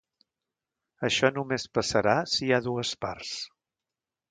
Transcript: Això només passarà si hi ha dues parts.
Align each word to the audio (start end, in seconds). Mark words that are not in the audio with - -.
Això 1.07 1.31
només 1.35 1.67
passarà 1.79 2.17
si 2.33 2.43
hi 2.47 2.51
ha 2.55 2.61
dues 2.71 2.97
parts. 3.07 3.37